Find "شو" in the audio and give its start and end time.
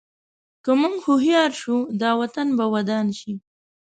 1.61-1.77